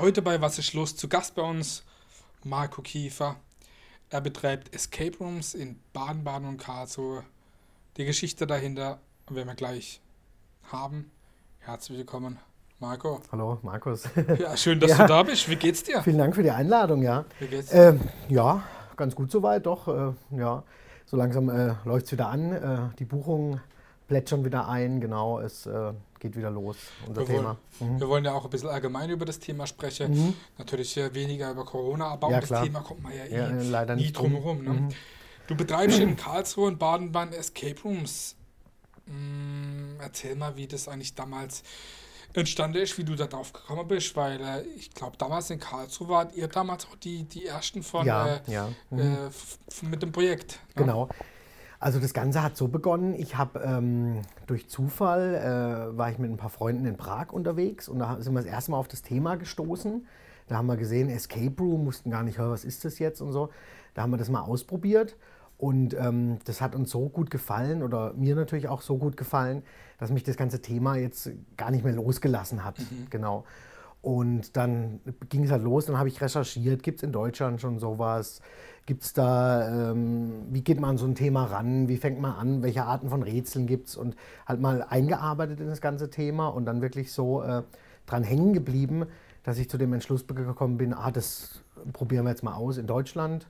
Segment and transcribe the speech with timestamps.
[0.00, 0.96] Heute bei Was ist los?
[0.96, 1.84] Zu Gast bei uns
[2.44, 3.36] Marco Kiefer.
[4.08, 7.22] Er betreibt Escape Rooms in Baden-Baden und Karlsruhe.
[7.96, 10.00] Die Geschichte dahinter werden wir gleich
[10.72, 11.10] haben.
[11.60, 12.38] Herzlich willkommen,
[12.78, 13.20] Marco.
[13.30, 14.04] Hallo, Markus.
[14.38, 14.98] Ja, schön, dass Ja.
[14.98, 15.48] du da bist.
[15.48, 16.02] Wie geht's dir?
[16.02, 17.24] Vielen Dank für die Einladung, ja.
[17.38, 17.72] Wie geht's?
[17.72, 18.62] Ähm, ja,
[18.96, 19.86] ganz gut soweit, doch.
[19.88, 20.64] Äh, ja,
[21.06, 22.52] so langsam äh, läuft es wieder an.
[22.52, 23.60] Äh, die Buchungen
[24.10, 25.38] plätschern wieder ein, genau.
[25.38, 26.76] Es äh, geht wieder los,
[27.06, 27.56] unser wir, Thema.
[27.78, 30.34] wollen, wir wollen ja auch ein bisschen allgemein über das Thema sprechen.
[30.58, 32.32] Natürlich äh, weniger über Corona, aber Mhm.
[32.32, 32.64] Ja, um das klar.
[32.64, 34.64] Thema kommt man ja, eh Ja, äh, leider nie drum herum.
[34.64, 34.70] Ne?
[34.70, 34.88] Mhm.
[35.46, 38.34] Du betreibst in Karlsruhe und Baden-Baden Escape Rooms.
[39.06, 41.62] Mm, erzähl mal, wie das eigentlich damals
[42.32, 46.08] entstanden ist, wie du da drauf gekommen bist, weil äh, ich glaube, damals in Karlsruhe
[46.08, 48.68] wart ihr damals auch die, die ersten von Ja, äh, ja.
[48.90, 48.98] Mhm.
[49.00, 50.52] äh, f- f- mit dem Projekt.
[50.76, 50.82] ne?
[50.82, 51.08] Genau.
[51.80, 56.30] Also das Ganze hat so begonnen, ich habe ähm, durch Zufall, äh, war ich mit
[56.30, 59.00] ein paar Freunden in Prag unterwegs und da sind wir das erste Mal auf das
[59.00, 60.06] Thema gestoßen.
[60.46, 63.32] Da haben wir gesehen, Escape Room, mussten gar nicht hören, was ist das jetzt und
[63.32, 63.48] so.
[63.94, 65.16] Da haben wir das mal ausprobiert
[65.56, 69.62] und ähm, das hat uns so gut gefallen oder mir natürlich auch so gut gefallen,
[69.98, 72.76] dass mich das ganze Thema jetzt gar nicht mehr losgelassen hat.
[73.08, 73.44] Genau.
[74.02, 77.78] Und dann ging es halt los, dann habe ich recherchiert, gibt es in Deutschland schon
[77.78, 78.40] sowas?
[78.86, 81.86] Gibt es da, ähm, wie geht man an so ein Thema ran?
[81.86, 82.62] Wie fängt man an?
[82.62, 83.96] Welche Arten von Rätseln gibt es?
[83.96, 87.62] Und halt mal eingearbeitet in das ganze Thema und dann wirklich so äh,
[88.06, 89.06] dran hängen geblieben,
[89.44, 91.62] dass ich zu dem Entschluss gekommen bin, ah, das
[91.92, 93.46] probieren wir jetzt mal aus in Deutschland.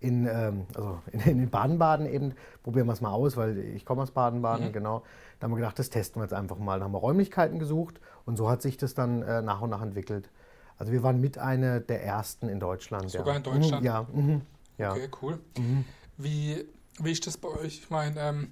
[0.00, 4.02] In, ähm, also in, in Baden-Baden eben, probieren wir es mal aus, weil ich komme
[4.02, 5.02] aus Baden-Baden, genau.
[5.40, 6.78] Da haben wir gedacht, das testen wir jetzt einfach mal.
[6.78, 9.82] Da haben wir Räumlichkeiten gesucht und so hat sich das dann äh, nach und nach
[9.82, 10.30] entwickelt.
[10.76, 13.10] Also wir waren mit einer der ersten in Deutschland.
[13.10, 13.36] Sogar ja.
[13.36, 13.82] in Deutschland?
[13.82, 14.06] Mhm, ja.
[14.12, 14.42] Mhm,
[14.78, 14.92] ja.
[14.92, 15.40] Okay, cool.
[16.18, 16.64] Wie,
[16.98, 17.78] wie ist das bei euch?
[17.78, 18.48] Ich meine, ähm,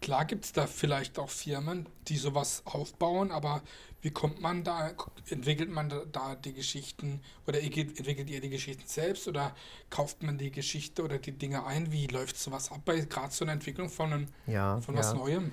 [0.00, 3.62] klar gibt es da vielleicht auch Firmen, die sowas aufbauen, aber
[4.00, 4.92] wie kommt man da,
[5.28, 9.54] entwickelt man da, die Geschichten oder entwickelt ihr die Geschichten selbst oder
[9.90, 11.90] kauft man die Geschichte oder die Dinge ein?
[11.90, 15.18] Wie läuft sowas ab bei gerade so einer Entwicklung von, einem, Ja, von was ja.
[15.18, 15.52] Neuem?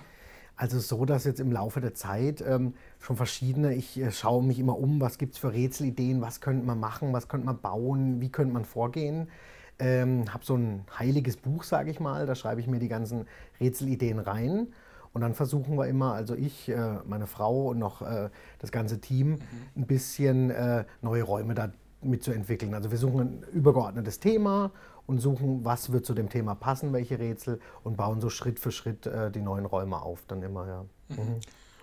[0.58, 4.58] Also so, dass jetzt im Laufe der Zeit ähm, schon verschiedene, ich äh, schaue mich
[4.58, 8.22] immer um, was gibt es für Rätselideen, was könnte man machen, was könnte man bauen,
[8.22, 9.28] wie könnte man vorgehen.
[9.80, 13.26] Ähm, habe so ein heiliges Buch, sage ich mal, da schreibe ich mir die ganzen
[13.60, 14.68] Rätselideen rein.
[15.12, 18.30] Und dann versuchen wir immer, also ich, äh, meine Frau und noch äh,
[18.60, 19.40] das ganze Team,
[19.76, 22.74] ein bisschen äh, neue Räume da mitzuentwickeln.
[22.74, 24.72] Also wir suchen ein übergeordnetes Thema
[25.08, 28.72] und suchen, was wird zu dem Thema passen, welche Rätsel und bauen so Schritt für
[28.72, 30.86] Schritt äh, die neuen Räume auf, dann immer, ja.
[31.10, 31.40] Mhm.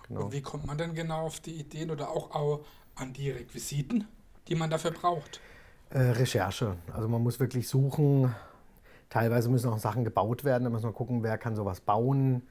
[0.07, 0.25] Genau.
[0.25, 2.59] Und wie kommt man denn genau auf die Ideen oder auch, auch
[2.95, 4.05] an die Requisiten,
[4.47, 5.39] die man dafür braucht?
[5.89, 6.75] Äh, Recherche.
[6.91, 8.33] Also man muss wirklich suchen.
[9.09, 10.65] Teilweise müssen auch Sachen gebaut werden.
[10.65, 12.43] Da muss man gucken, wer kann sowas bauen.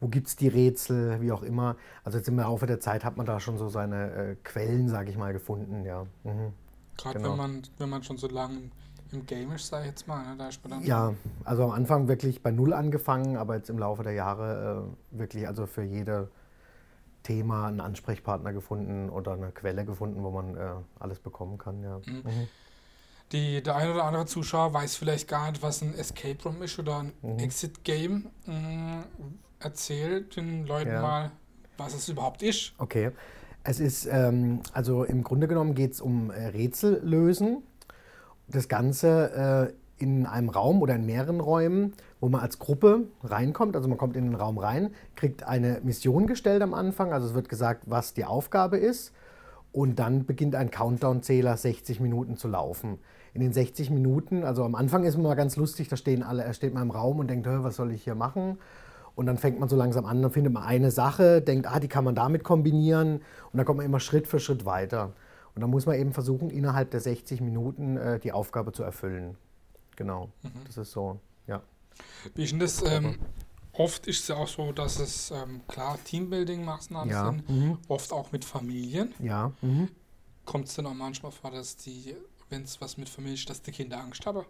[0.00, 1.76] Wo gibt es die Rätsel, wie auch immer.
[2.04, 5.10] Also jetzt im Laufe der Zeit hat man da schon so seine äh, Quellen, sage
[5.10, 6.04] ich mal, gefunden, ja.
[6.24, 6.52] Mhm.
[6.96, 7.30] Gerade Genau.
[7.32, 8.70] wenn, man, wenn man schon so lange
[9.12, 12.08] im Game ist, sag ich jetzt mal, ne, da ist man Ja, also am Anfang
[12.08, 16.28] wirklich bei Null angefangen, aber jetzt im Laufe der Jahre äh, wirklich also für jede
[17.22, 21.98] Thema einen Ansprechpartner gefunden oder eine Quelle gefunden, wo man äh, alles bekommen kann, ja.
[22.06, 22.48] Mhm.
[23.32, 26.78] Die, der ein oder andere Zuschauer weiß vielleicht gar nicht, was ein Escape Room ist
[26.78, 27.38] oder ein Mhm.
[27.40, 28.26] Exit Game.
[28.46, 29.00] Mm,
[29.58, 31.00] Erzählt den Leuten Ja.
[31.02, 31.30] mal,
[31.78, 32.72] was es überhaupt ist.
[32.78, 33.10] Okay.
[33.64, 37.64] Es ist, ähm, also im Grunde genommen geht es um äh, Rätsel lösen.
[38.48, 43.76] Das Ganze äh, in einem Raum oder in mehreren Räumen, wo man als Gruppe reinkommt.
[43.76, 47.12] Also man kommt in den Raum rein, kriegt eine Mission gestellt am Anfang.
[47.12, 49.12] Also es wird gesagt, was die Aufgabe ist.
[49.72, 52.98] Und dann beginnt ein Countdown-Zähler 60 Minuten zu laufen.
[53.34, 56.42] In den 60 Minuten, also am Anfang ist man mal ganz lustig, da stehen alle,
[56.44, 58.58] er steht mal im Raum und denkt, "Hä, was soll ich hier machen?
[59.14, 61.88] Und dann fängt man so langsam an, dann findet man eine Sache, denkt, ah, die
[61.88, 63.16] kann man damit kombinieren.
[63.16, 65.12] Und dann kommt man immer Schritt für Schritt weiter.
[65.56, 69.38] Und dann muss man eben versuchen, innerhalb der 60 Minuten äh, die Aufgabe zu erfüllen.
[69.96, 70.28] Genau,
[70.66, 71.62] das ist so, ja.
[72.34, 72.82] Wie ist denn das?
[72.82, 73.18] Ähm,
[73.72, 77.78] oft ist es ja auch so, dass es ähm, klar Teambuilding-Maßnahmen Ja, sind, mhm.
[77.88, 79.14] oft auch mit Familien.
[79.18, 79.88] Ja, mhm.
[80.44, 82.14] Kommt es denn auch manchmal vor, dass die,
[82.50, 84.44] wenn es was mit Familie ist, dass die Kinder Angst haben?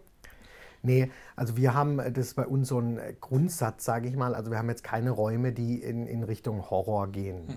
[0.83, 4.35] Nee, also wir haben, äh, das bei uns so ein äh, Grundsatz, sage ich mal.
[4.35, 7.47] Also wir haben jetzt keine Räume, die in, in Richtung Horror gehen.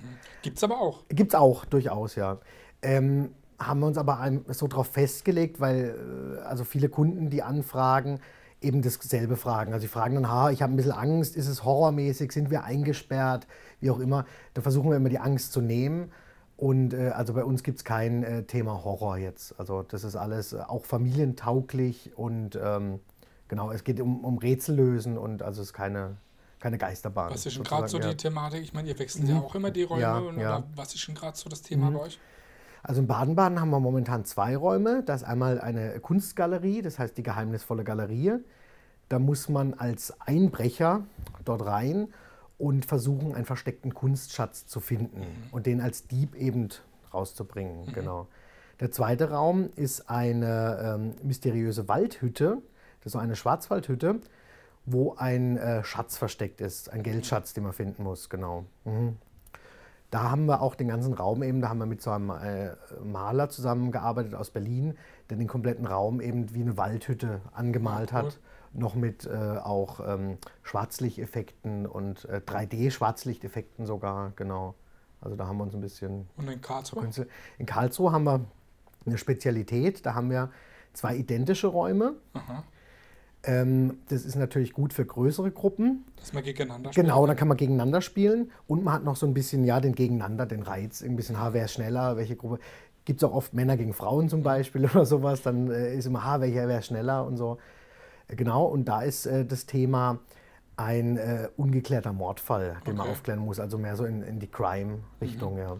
[0.42, 1.02] Gibt es aber auch.
[1.08, 2.38] Gibt es auch, durchaus, ja.
[2.82, 8.20] Ähm, haben wir uns aber so darauf festgelegt, weil äh, also viele Kunden, die anfragen,
[8.60, 9.72] eben dasselbe fragen.
[9.72, 12.64] Also sie fragen dann, ha, ich habe ein bisschen Angst, ist es horrormäßig, sind wir
[12.64, 13.46] eingesperrt,
[13.80, 14.26] wie auch immer.
[14.54, 16.10] Da versuchen wir immer die Angst zu nehmen.
[16.56, 19.58] Und äh, also bei uns gibt es kein äh, Thema Horror jetzt.
[19.58, 23.00] Also das ist alles äh, auch familientauglich und ähm,
[23.48, 26.18] genau, es geht um, um Rätsel lösen und also es ist keine,
[26.58, 27.30] keine Geisterbahn.
[27.32, 28.62] Was ist denn gerade so sozusagen, die Thematik?
[28.62, 30.02] Ich meine, ihr wechselt ja auch immer die Räume.
[30.02, 30.56] Ja, ja.
[30.58, 32.18] Oder was ist denn gerade so das Thema bei euch?
[32.82, 35.02] Also in Baden-Baden haben wir momentan zwei Räume.
[35.04, 38.38] Da ist einmal eine Kunstgalerie, das heißt die geheimnisvolle Galerie.
[39.08, 41.02] Da muss man als Einbrecher
[41.44, 42.08] dort rein
[42.58, 46.68] und versuchen, einen versteckten Kunstschatz zu finden und den als Dieb eben
[47.12, 47.92] rauszubringen.
[47.92, 48.28] Genau.
[48.80, 52.62] Der zweite Raum ist eine ähm, mysteriöse Waldhütte.
[53.00, 54.20] Das ist so eine Schwarzwaldhütte,
[54.86, 58.28] wo ein äh, Schatz versteckt ist, ein Geldschatz, den man finden muss.
[58.30, 58.64] Genau.
[58.84, 59.16] Mhm.
[60.10, 62.70] Da haben wir auch den ganzen Raum eben, da haben wir mit so einem äh,
[63.04, 64.96] Maler zusammengearbeitet aus Berlin,
[65.28, 68.26] der den kompletten Raum eben wie eine Waldhütte angemalt Ja, cool.
[68.26, 68.40] hat.
[68.72, 74.74] Noch mit äh, auch ähm, Schwarzlichteffekten und äh, 3D-Schwarzlichteffekten sogar, genau.
[75.20, 77.08] Also da haben wir uns ein bisschen Und in Karlsruhe?
[77.58, 78.40] In Karlsruhe haben wir
[79.06, 80.06] eine Spezialität.
[80.06, 80.50] Da haben wir
[80.92, 82.14] zwei identische Räume.
[82.32, 82.64] Aha.
[83.42, 86.04] Ähm, das ist natürlich gut für größere Gruppen.
[86.16, 88.50] Dass man gegeneinander Genau, dann kann man gegeneinander spielen.
[88.66, 91.02] Und man hat noch so ein bisschen, ja, den Gegeneinander, den Reiz.
[91.02, 92.58] Ein bisschen, ha, wer ist schneller, welche Gruppe.
[93.06, 95.42] Gibt es auch oft Männer gegen Frauen zum Beispiel oder sowas.
[95.42, 97.58] Dann äh, ist immer, ha, welcher wäre schneller und so.
[98.28, 100.20] Äh, Genau, und da ist äh, das Thema
[100.76, 103.12] ein äh, ungeklärter Mordfall, den man Okay.
[103.12, 103.60] aufklären muss.
[103.60, 105.78] Also mehr so in, in die Crime-Richtung, ja.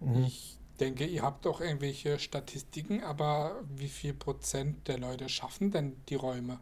[0.00, 5.96] Ich denke, ihr habt auch irgendwelche Statistiken, aber wie viel Prozent der Leute schaffen denn
[6.08, 6.60] die Räume?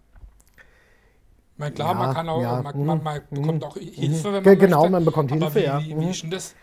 [1.56, 4.32] Meine, klar, Ja, man kann auch, ja, man, mhm, man, man bekommt mhm, auch Hilfe,
[4.32, 4.90] wenn man genau, möchte.
[4.92, 6.10] man bekommt aber Hilfe, wie, ja, Wie, mhm.
[6.10, 6.54] ist denn das?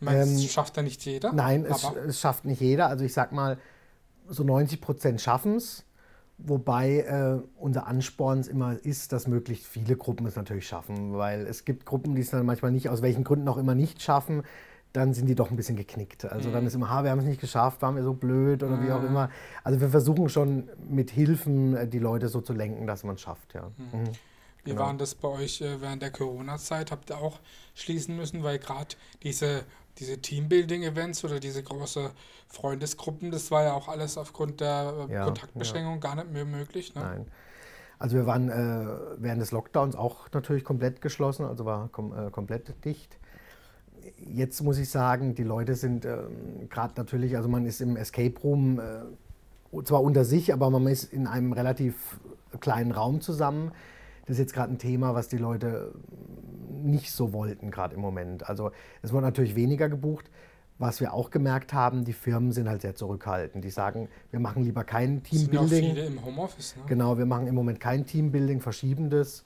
[0.00, 1.32] Meine, das Ähm, schafft ja nicht jeder.
[1.32, 2.88] Nein, es, es schafft nicht jeder.
[2.88, 3.58] Also ich sag mal,
[4.28, 5.84] so 90 Prozent schaffen es.
[6.40, 11.14] Wobei äh, unser Ansporn immer ist, dass möglichst viele Gruppen es natürlich schaffen.
[11.18, 14.00] Weil es gibt Gruppen, die es dann manchmal nicht, aus welchen Gründen auch immer nicht
[14.02, 14.44] schaffen.
[14.92, 16.24] Dann sind die doch ein bisschen geknickt.
[16.24, 18.80] Also dann ist immer, ha, wir haben es nicht geschafft, waren wir so blöd oder
[18.80, 19.30] wie auch immer.
[19.64, 23.20] Also wir versuchen schon mit Hilfen äh, die Leute so zu lenken, dass man es
[23.20, 23.72] schafft, ja.
[23.92, 24.18] Mhm.
[24.64, 24.82] Wie genau.
[24.82, 26.90] war das bei euch äh, während der Corona-Zeit?
[26.90, 27.38] Habt ihr auch
[27.74, 29.64] schließen müssen, weil gerade diese,
[29.98, 32.10] diese Teambuilding-Events oder diese große
[32.48, 36.94] Freundesgruppen, das war ja auch alles aufgrund der äh, Ja, Kontaktbeschränkung gar nicht mehr möglich.
[36.94, 37.02] Ne?
[37.02, 37.26] Nein.
[37.98, 38.86] Also wir waren äh,
[39.18, 43.18] während des Lockdowns auch natürlich komplett geschlossen, also war kom äh, komplett dicht.
[44.16, 48.38] Jetzt muss ich sagen, die Leute sind ähm, gerade natürlich, also man ist im Escape
[48.40, 52.20] Room äh, zwar unter sich, aber man ist in einem relativ
[52.60, 53.72] kleinen Raum zusammen.
[54.28, 55.92] Das ist jetzt gerade ein Thema, was die Leute
[56.70, 58.48] nicht so wollten gerade im Moment.
[58.48, 58.70] Also
[59.02, 60.30] es wurde natürlich weniger gebucht.
[60.80, 63.64] Was wir auch gemerkt haben, die Firmen sind halt sehr zurückhaltend.
[63.64, 65.90] Die sagen, wir machen lieber kein Es sind ja Teambuilding.
[65.94, 66.76] viele im Homeoffice.
[66.76, 66.82] Ne?
[66.86, 69.44] Genau, wir machen im Moment kein Teambuilding, verschieben das.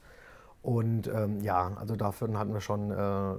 [0.61, 3.33] Und ähm, ja, also dafür hatten wir schon äh,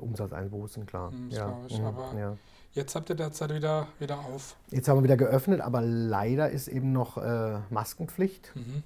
[0.00, 1.10] Umsatzeinbußen, klar.
[1.10, 1.58] Hm, das ja.
[1.68, 2.36] ich, mhm, aber- ja.
[2.72, 4.54] Jetzt habt ihr derzeit wieder, wieder auf.
[4.70, 8.52] Jetzt haben wir wieder geöffnet, aber leider ist eben noch äh, Maskenpflicht.
[8.54, 8.82] Mhm.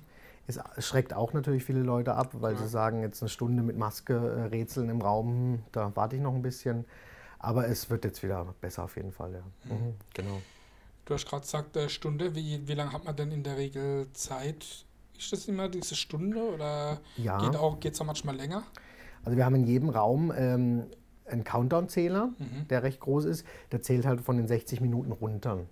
[0.76, 2.58] Es schreckt auch natürlich viele Leute ab, weil Ja.
[2.60, 6.22] sie sagen, jetzt eine Stunde mit Maske äh, rätseln im Raum, hm, da warte ich
[6.22, 6.84] noch ein bisschen.
[7.38, 9.42] Aber es wird jetzt wieder besser auf jeden Fall, ja.
[9.74, 10.42] Mhm, genau.
[11.06, 12.34] Du hast gerade gesagt, äh, Stunde.
[12.34, 14.84] Wie, wie lange hat man denn in der Regel Zeit?
[15.18, 17.38] Ist das immer diese Stunde oder Ja.
[17.38, 18.62] geht auch geht's auch manchmal länger?
[19.24, 20.84] Also wir haben in jedem Raum ähm,
[21.26, 22.68] einen Countdown-Zähler, Mhm.
[22.68, 23.46] der recht groß ist.
[23.72, 25.66] Der zählt halt von den 60 Minuten runter.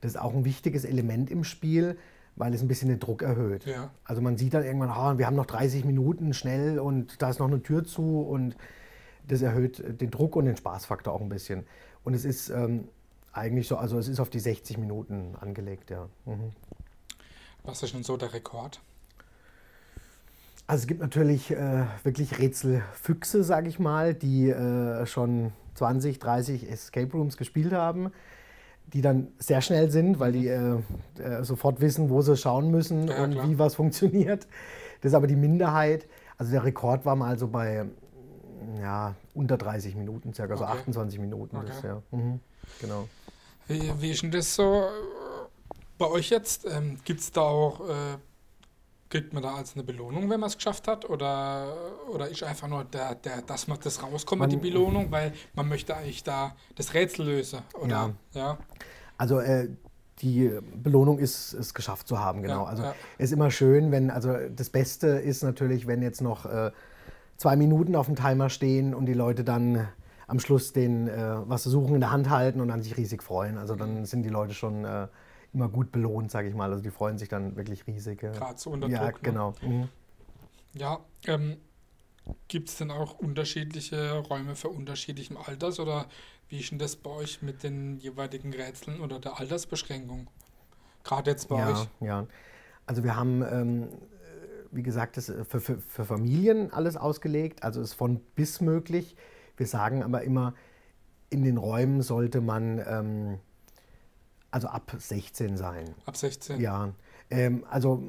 [0.00, 1.96] Das ist auch ein wichtiges Element im Spiel,
[2.36, 3.64] weil es ein bisschen den Druck erhöht.
[3.64, 3.90] Ja.
[4.04, 7.38] Also man sieht dann irgendwann, ah, wir haben noch 30 Minuten schnell und da ist
[7.38, 8.56] noch eine Tür zu und
[9.28, 11.64] das erhöht den Druck und den Spaßfaktor auch ein bisschen.
[12.02, 12.88] Und es ist ähm,
[13.32, 16.08] eigentlich so, also es ist auf die 60 Minuten angelegt, ja.
[16.26, 16.52] Mhm.
[17.62, 18.80] Was ist denn so der Rekord?
[20.66, 26.70] Also es gibt natürlich äh, wirklich Rätselfüchse, sage ich mal, die äh, schon 20, 30
[26.70, 28.12] Escape Rooms gespielt haben,
[28.92, 30.78] die dann sehr schnell sind, weil die äh,
[31.18, 33.48] äh, sofort wissen, wo sie schauen müssen Ja, und klar.
[33.48, 34.46] wie was funktioniert.
[35.00, 36.06] Das ist aber die Minderheit.
[36.38, 37.86] Also der Rekord war mal so bei
[38.80, 40.78] ja, unter 30 Minuten, circa so Okay.
[40.78, 41.58] 28 Minuten.
[41.66, 41.86] Das, Okay.
[41.88, 42.02] ja.
[42.12, 42.40] mhm.
[42.80, 43.08] Genau.
[43.68, 44.86] Wie, wie ist denn das so äh,
[45.98, 46.66] bei euch jetzt?
[46.66, 47.92] Ähm, Gibt es da auch, äh,
[49.14, 51.08] kriegt man da als eine Belohnung, wenn man es geschafft hat?
[51.08, 51.72] Oder,
[52.12, 55.68] oder ist einfach nur, der, der, dass man das rauskommt, Man- die Belohnung, weil man
[55.68, 57.60] möchte eigentlich da das Rätsel lösen?
[57.80, 58.10] Oder?
[58.32, 58.58] Ja.
[59.16, 59.68] Also äh,
[60.18, 60.50] die
[60.82, 62.64] Belohnung ist, es geschafft zu haben, genau.
[62.64, 62.94] Ja, also ja.
[63.16, 66.72] es ist immer schön, wenn, also das Beste ist natürlich, wenn jetzt noch äh,
[67.36, 69.86] zwei Minuten auf dem Timer stehen und die Leute dann
[70.26, 73.22] am Schluss den, äh, was sie suchen, in der Hand halten und dann sich riesig
[73.22, 73.58] freuen.
[73.58, 75.06] Also dann sind die Leute schon äh,
[75.54, 76.70] immer gut belohnt, sage ich mal.
[76.70, 78.18] Also die freuen sich dann wirklich riesig.
[78.18, 79.22] Gerade so unter ja Druck.
[79.22, 79.30] Ne?
[79.30, 79.54] genau.
[79.62, 79.88] Mhm.
[80.74, 81.56] Ja, ähm,
[82.48, 86.06] gibt es denn auch unterschiedliche Räume für unterschiedlichem Alters oder
[86.48, 90.28] wie ist denn das bei euch mit den jeweiligen Rätseln oder der Altersbeschränkung?
[91.04, 91.88] Gerade jetzt bei Ja, euch.
[92.00, 92.26] ja.
[92.86, 93.88] Also wir haben, ähm,
[94.72, 99.16] wie gesagt, das für, für, für Familien alles ausgelegt, also ist von bis möglich.
[99.56, 100.54] Wir sagen aber immer,
[101.30, 103.38] in den Räumen sollte man ähm,
[104.54, 105.96] Also ab 16 sein.
[106.06, 106.60] Ab 16?
[106.60, 106.92] Ja.
[107.28, 108.04] Ähm, also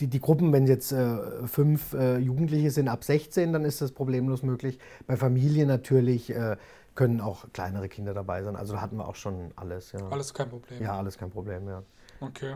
[0.00, 3.92] die, die Gruppen, wenn jetzt äh, fünf äh, Jugendliche sind ab 16, dann ist das
[3.92, 4.78] problemlos möglich.
[5.06, 6.56] Bei Familien natürlich äh,
[6.94, 8.56] können auch kleinere Kinder dabei sein.
[8.56, 9.92] Also da hatten wir auch schon alles.
[9.92, 10.08] Ja.
[10.08, 10.82] Alles kein Problem.
[10.82, 11.82] Ja, alles kein Problem, ja.
[12.20, 12.54] Okay.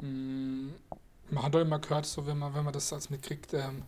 [0.00, 0.68] Mm,
[1.30, 3.82] man hat doch immer gehört, so wenn man, wenn man das als mitkriegt, ähm,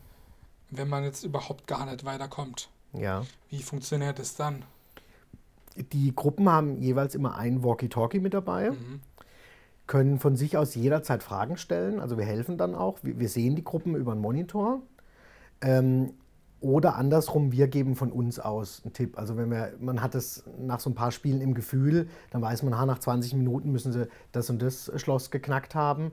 [0.71, 2.69] wenn man jetzt überhaupt gar nicht weiterkommt.
[2.95, 3.25] Ja.
[3.49, 4.65] Wie funktioniert das dann?
[5.93, 9.01] Die Gruppen haben jeweils immer ein Walkie-Talkie mit dabei, Mhm.
[9.87, 12.01] können von sich aus jederzeit Fragen stellen.
[12.01, 12.99] Also wir helfen dann auch.
[13.03, 14.83] Wir, wir sehen die Gruppen über einen Monitor.
[15.61, 16.13] Ähm,
[16.61, 19.17] oder andersrum, wir geben von uns aus einen Tipp.
[19.17, 22.65] Also wenn wir, man hat es nach so ein paar Spielen im Gefühl, dann weiß
[22.65, 26.11] man, ha, nach 20 Minuten müssen sie das und das Schloss geknackt haben.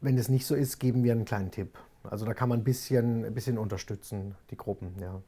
[0.00, 1.78] Wenn das nicht so ist, geben wir einen kleinen Tipp.
[2.04, 5.20] Also da kann man ein bisschen, ein bisschen unterstützen, die Gruppen, ja.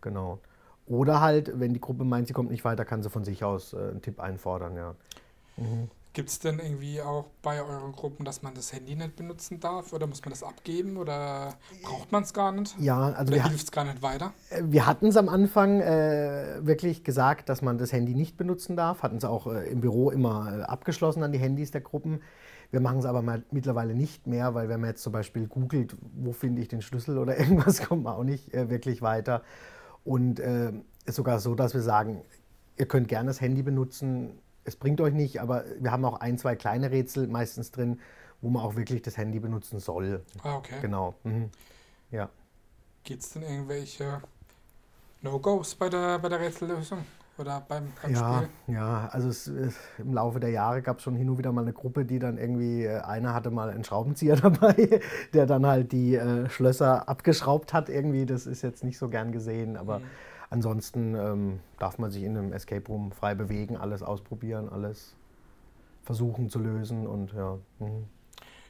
[0.00, 0.38] Genau.
[0.86, 3.72] Oder halt, wenn die Gruppe meint, sie kommt nicht weiter, kann sie von sich aus
[3.72, 4.94] äh, einen Tipp einfordern, ja.
[6.14, 9.92] Gibt es denn irgendwie auch bei euren Gruppen, dass man das Handy nicht benutzen darf?
[9.92, 10.96] Oder muss man das abgeben?
[10.96, 12.78] Oder braucht man es gar nicht?
[12.78, 14.32] Ja, also Oder wir, hilft es gar nicht weiter?
[14.50, 18.76] Äh, Wir hatten es am Anfang äh, wirklich gesagt, dass man das Handy nicht benutzen
[18.76, 19.02] darf.
[19.02, 22.20] Hatten es auch äh, im Büro immer äh, abgeschlossen an die Handys der Gruppen.
[22.70, 25.96] Wir machen es aber mal mittlerweile nicht mehr, weil wenn man jetzt zum Beispiel googelt,
[26.14, 29.42] wo finde ich den Schlüssel oder irgendwas, kommt man auch nicht äh, wirklich weiter.
[30.04, 30.72] Und äh,
[31.06, 32.22] ist sogar so, dass wir sagen,
[32.76, 34.38] ihr könnt gerne das Handy benutzen.
[34.64, 38.00] Es bringt euch nicht, aber wir haben auch ein, zwei kleine Rätsel meistens drin,
[38.40, 40.22] wo man auch wirklich das Handy benutzen soll.
[40.42, 40.76] Ah, okay.
[40.80, 41.14] Genau.
[41.24, 41.50] Mhm.
[42.10, 42.30] Ja.
[43.02, 44.22] Gibt es denn irgendwelche
[45.22, 47.04] No-Gos bei der, bei der Rätsellösung?
[47.38, 48.50] Oder beim, beim Ja, Spiel?
[48.66, 51.62] ja, also es, es, im Laufe der Jahre gab es schon hin und wieder mal
[51.62, 55.00] eine Gruppe, die dann irgendwie, äh, einer hatte mal einen Schraubenzieher dabei,
[55.32, 58.26] der dann halt die äh, Schlösser abgeschraubt hat irgendwie.
[58.26, 60.10] Das ist jetzt nicht so gern gesehen, aber Mhm.
[60.50, 65.16] ansonsten ähm, darf man sich in einem Escape Room frei bewegen, alles ausprobieren, alles
[66.02, 67.58] versuchen zu lösen und ja.
[67.80, 68.08] mhm.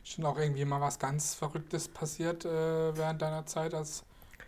[0.03, 4.05] Ist schon auch irgendwie mal was ganz Verrücktes passiert äh, während deiner Zeit als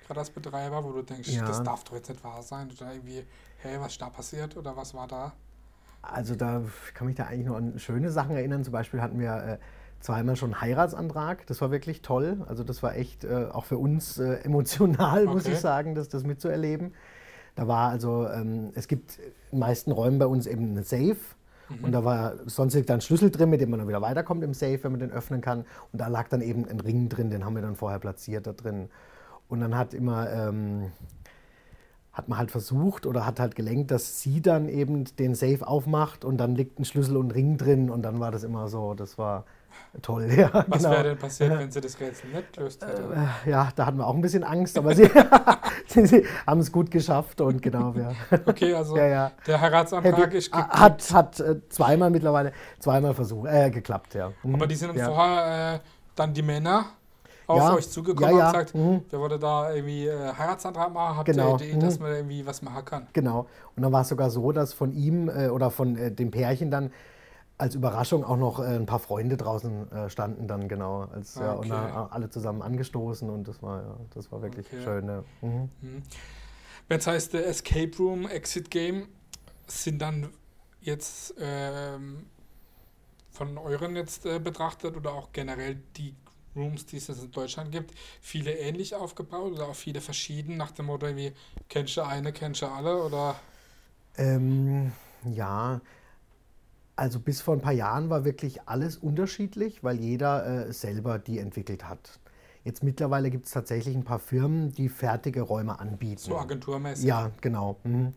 [0.06, 1.46] gerade als Betreiber, wo du denkst, Ja.
[1.46, 2.68] das darf doch jetzt nicht wahr sein?
[2.76, 3.24] Oder irgendwie,
[3.58, 4.56] hey, was ist da passiert?
[4.56, 5.32] Oder was war da?
[6.02, 8.62] Also da ich kann mich da eigentlich noch an schöne Sachen erinnern.
[8.64, 9.58] Zum Beispiel hatten wir äh,
[10.00, 11.46] zweimal schon einen Heiratsantrag.
[11.46, 12.44] Das war wirklich toll.
[12.48, 15.54] Also das war echt äh, auch für uns äh, emotional, muss Okay.
[15.54, 16.94] ich sagen, das, das mitzuerleben.
[17.56, 21.16] Da war also, ähm, es gibt in den meisten Räumen bei uns eben einen Safe.
[21.82, 24.44] Und da war sonst liegt da ein Schlüssel drin, mit dem man dann wieder weiterkommt
[24.44, 25.64] im Safe, wenn man den öffnen kann.
[25.92, 28.52] Und da lag dann eben ein Ring drin, den haben wir dann vorher platziert da
[28.52, 28.88] drin.
[29.48, 30.92] Und dann hat immer, ähm,
[32.12, 36.24] hat man halt versucht oder hat halt gelenkt, dass sie dann eben den Safe aufmacht
[36.24, 38.94] und dann liegt ein Schlüssel und ein Ring drin und dann war das immer so,
[38.94, 39.44] das war
[40.00, 40.26] toll.
[40.36, 40.90] Ja, Was genau.
[40.92, 43.02] wäre denn passiert, wenn sie das Rätsel nicht gelöst hätte?
[43.44, 45.10] Äh, Ja, da hatten wir auch ein bisschen Angst, aber sie,
[45.86, 48.12] sie, sie haben es gut geschafft und genau, ja.
[48.46, 49.32] Okay, also ja, ja.
[49.46, 50.72] der Heiratsantrag ist geglückt.
[50.72, 54.32] hat hat äh, zweimal mittlerweile, zweimal versucht, äh, geklappt, ja.
[54.42, 54.54] Mhm.
[54.54, 55.80] Aber die sind dann vorher äh,
[56.14, 56.86] dann die Männer
[57.46, 59.02] auf Ja, euch zugekommen ja, ja, und gesagt, mhm.
[59.08, 62.04] wir wollen da irgendwie äh, Heiratsantrag machen, habt Genau, ihr Idee, dass mhm.
[62.06, 63.06] man irgendwie was machen kann?
[63.12, 63.46] Genau.
[63.76, 66.70] Und dann war es sogar so, dass von ihm äh, oder von äh, dem Pärchen
[66.70, 66.92] dann
[67.58, 71.02] als Überraschung auch noch äh, ein paar Freunde draußen äh, standen dann genau.
[71.12, 71.70] Als, ja, und Okay.
[71.70, 74.82] dann alle zusammen angestoßen und das war, ja, das war wirklich Okay.
[74.82, 75.08] schön.
[75.08, 75.24] Ja.
[75.40, 75.70] Mhm.
[76.88, 79.08] Wenn es heißt, der Escape Room, Exit Game,
[79.66, 80.28] sind dann
[80.80, 82.26] jetzt ähm,
[83.30, 86.14] von euren jetzt äh, betrachtet oder auch generell die
[86.56, 90.86] Rooms, die es in Deutschland gibt, viele ähnlich aufgebaut oder auch viele verschieden nach dem
[90.86, 91.32] Motto wie
[91.68, 93.36] kennst du eine, kennst du alle oder
[94.16, 94.92] Ähm,
[95.24, 95.80] ja,
[96.96, 101.38] also bis vor ein paar Jahren war wirklich alles unterschiedlich, weil jeder äh, selber die
[101.38, 102.18] entwickelt hat.
[102.64, 106.18] Jetzt mittlerweile gibt es tatsächlich ein paar Firmen, die fertige Räume anbieten.
[106.18, 107.04] so agenturmäßig?
[107.04, 107.76] Ja, genau.
[107.84, 108.14] Mhm.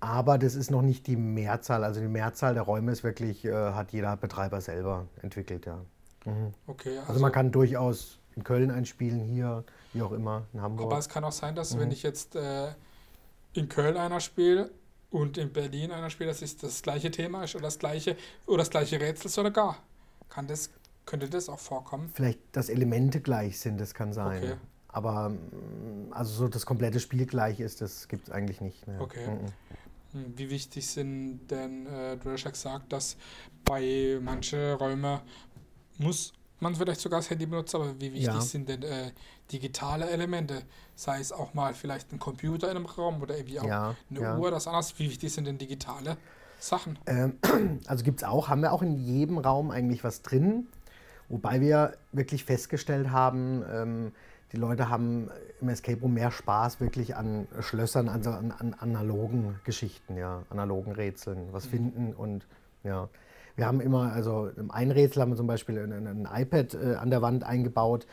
[0.00, 1.84] Aber das ist noch nicht die Mehrzahl.
[1.84, 5.80] Also die Mehrzahl der Räume ist wirklich, äh, hat jeder Betreiber selber entwickelt, ja.
[6.66, 10.86] Okay, also, Also man kann durchaus in Köln einspielen, hier, wie auch immer, in Hamburg.
[10.86, 11.80] aber es kann auch sein, dass Mhm.
[11.80, 12.68] wenn ich jetzt äh,
[13.54, 14.70] in Köln einer spiele
[15.10, 18.58] und in Berlin einer spiele, dass es das gleiche Thema ist oder das gleiche oder
[18.58, 19.78] das gleiche Rätsel sogar.
[20.28, 20.70] Kann das,
[21.06, 22.10] könnte das auch vorkommen?
[22.14, 24.38] Vielleicht, dass Elemente gleich sind, das kann sein.
[24.42, 24.54] Okay.
[24.88, 28.86] Aber mm, also so das komplette Spiel gleich ist, das gibt es eigentlich nicht.
[28.86, 29.00] Ne.
[29.00, 29.26] Okay.
[29.28, 29.46] Mhm.
[30.12, 33.16] Hm, Wie wichtig sind denn, äh, du hast ja gesagt, dass
[33.64, 35.20] bei manchen Räumen
[36.00, 38.40] muss man vielleicht sogar das Handy benutzen, aber wie wichtig Ja.
[38.40, 39.12] sind denn äh,
[39.50, 40.62] digitale Elemente?
[40.94, 44.20] Sei es auch mal vielleicht ein Computer in einem Raum oder irgendwie auch Ja, eine
[44.20, 44.36] ja.
[44.36, 44.98] Uhr, das anders.
[44.98, 46.16] Wie wichtig sind denn digitale
[46.58, 46.98] Sachen?
[47.06, 47.38] Ähm,
[47.86, 50.66] also gibt es auch, haben wir auch in jedem Raum eigentlich was drin.
[51.28, 54.12] Wobei wir wirklich festgestellt haben, ähm,
[54.52, 55.30] die Leute haben
[55.60, 60.92] im Escape Room mehr Spaß wirklich an Schlössern, also an, an analogen Geschichten, ja, analogen
[60.92, 62.46] Rätseln, was finden und
[62.82, 63.08] ja.
[63.56, 66.94] Wir haben immer, also im einen Rätsel haben wir zum Beispiel ein, ein iPad äh,
[66.94, 68.06] an der Wand eingebaut,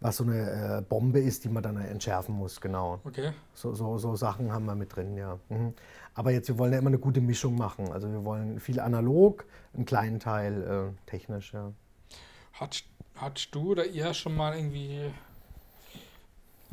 [0.00, 3.00] was so eine äh, Bombe ist, die man dann entschärfen muss, genau.
[3.04, 3.32] Okay.
[3.54, 5.38] So, so, so Sachen haben wir mit drin, ja.
[5.48, 5.74] Mhm.
[6.14, 7.92] Aber jetzt, wir wollen ja immer eine gute Mischung machen.
[7.92, 11.72] Also wir wollen viel analog, einen kleinen Teil äh, technisch, ja.
[12.52, 12.82] Hat,
[13.16, 15.10] hattest du oder ihr schon mal irgendwie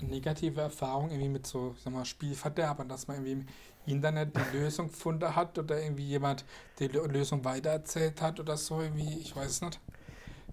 [0.10, 3.46] negative Erfahrungen irgendwie mit so, sag mal, Spielverderbern, dass man irgendwie im
[3.86, 6.46] Internet die Lösung gefunden hat oder irgendwie jemand
[6.80, 9.80] die Lösung weitererzählt hat oder so, irgendwie, ich weiß es nicht.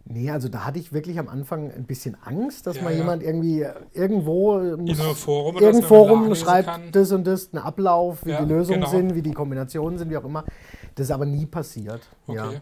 [0.07, 2.97] Nee, also da hatte ich wirklich am Anfang ein bisschen Angst, dass Ja, mal ja.
[2.97, 6.93] jemand irgendwie irgendwo muss, In einem Forum irgendein Forum schreibt kann.
[6.93, 8.91] das und das, einen Ablauf, wie Ja, die Lösungen genau.
[8.91, 10.45] sind, wie die Kombinationen sind, wie auch immer.
[10.97, 12.09] Das ist aber nie passiert.
[12.27, 12.61] Okay.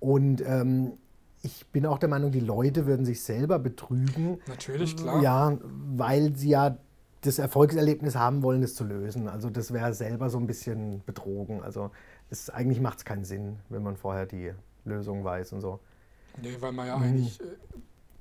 [0.00, 0.92] Und ähm,
[1.42, 4.38] ich bin auch der Meinung, die Leute würden sich selber betrügen.
[4.46, 5.22] Natürlich, klar.
[5.22, 6.76] Ja, weil sie ja
[7.22, 9.28] das Erfolgserlebnis haben wollen, das zu lösen.
[9.28, 11.62] Also das wäre selber so ein bisschen betrogen.
[11.62, 11.90] Also
[12.30, 14.52] es, eigentlich macht es keinen Sinn, wenn man vorher die
[14.84, 15.80] Lösung weiß und so.
[16.40, 17.02] Nee, weil man ja Mhm.
[17.04, 17.44] eigentlich äh,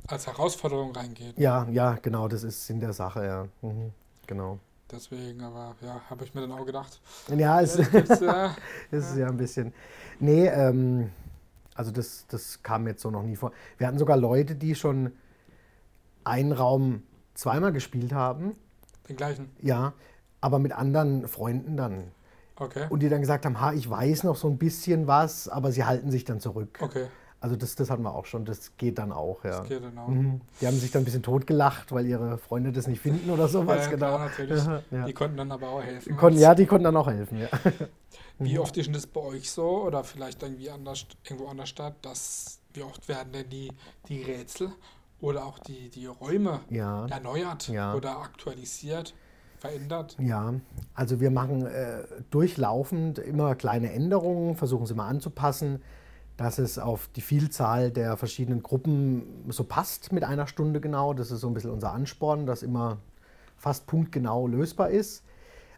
[0.08, 1.38] als Herausforderung reingeht.
[1.38, 3.48] Ja, ja, genau, das ist Sinn der Sache, ja.
[3.62, 3.92] Mhm,
[4.26, 4.58] genau.
[4.92, 7.02] Deswegen, aber ja, habe ich mir dann auch gedacht.
[7.36, 8.56] Ja, es, Ja, gibt's, ja.
[8.90, 9.74] es ist ja ein bisschen.
[10.20, 11.10] Nee, ähm,
[11.78, 13.52] also das, das kam jetzt so noch nie vor.
[13.78, 15.14] Wir hatten sogar Leute, die schon
[16.24, 17.04] einen Raum
[17.36, 18.56] zweimal gespielt haben,
[19.08, 19.50] Den gleichen.
[19.62, 19.94] ja,
[20.42, 22.12] aber mit anderen Freunden dann.
[22.60, 22.88] Okay.
[22.90, 25.84] Und die dann gesagt haben, ha, ich weiß noch so ein bisschen was, aber sie
[25.86, 26.80] halten sich dann zurück.
[26.82, 27.08] Okay.
[27.40, 29.60] Also das, das hatten wir auch schon, das geht dann auch, ja.
[29.60, 30.08] Das geht dann auch.
[30.08, 30.42] Mhm.
[30.60, 33.86] Die haben sich dann ein bisschen totgelacht, weil ihre Freunde das nicht finden oder sowas,
[33.86, 34.16] ja, genau.
[34.16, 34.64] klar, natürlich.
[34.92, 35.06] Ja.
[35.06, 36.18] Die konnten dann aber auch helfen.
[36.18, 37.48] Konnten, ja, die konnten dann auch helfen, ja.
[38.40, 41.96] Wie oft ist denn das bei euch so oder vielleicht irgendwie anders, irgendwo anders statt,
[42.04, 43.72] dass wie oft werden denn die,
[44.08, 44.70] die Rätsel
[45.20, 47.08] oder auch die, die Räume Ja.
[47.08, 49.16] erneuert oder aktualisiert,
[49.60, 50.16] verändert?
[50.20, 50.54] Ja,
[50.94, 55.82] also wir machen äh, durchlaufend immer kleine Änderungen, versuchen sie mal anzupassen,
[56.38, 61.14] dass es auf die Vielzahl der verschiedenen Gruppen so passt mit einer Stunde genau.
[61.14, 62.98] Das ist so ein bisschen unser Ansporn, dass immer
[63.58, 65.24] fast punktgenau lösbar ist.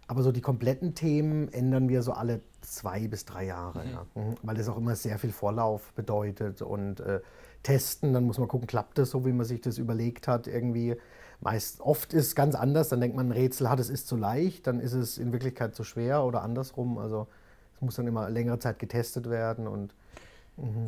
[0.08, 4.06] Aber so die kompletten Themen ändern wir so alle zwei bis drei Jahre, ja.
[4.16, 4.36] Mhm.
[4.44, 7.22] weil das auch immer sehr viel Vorlauf bedeutet und äh,
[7.64, 10.96] testen, dann muss man gucken, klappt das so, wie man sich das überlegt hat irgendwie.
[11.42, 14.18] Meist, oft ist es ganz anders, dann denkt man, ein Rätsel hat, es ist zu
[14.18, 16.98] leicht, dann ist es in Wirklichkeit zu schwer oder andersrum.
[16.98, 17.28] Also
[17.76, 19.94] es muss dann immer längere Zeit getestet werden und